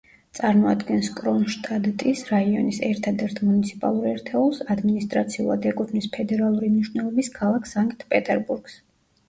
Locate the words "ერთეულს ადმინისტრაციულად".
4.13-5.71